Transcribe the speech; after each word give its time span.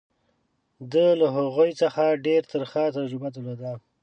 ده 0.91 1.05
له 1.19 1.27
هغوی 1.37 1.71
څخه 1.81 2.03
ډېره 2.25 2.47
ترخه 2.53 2.83
تجربه 2.97 3.27
درلوده. 3.35 3.71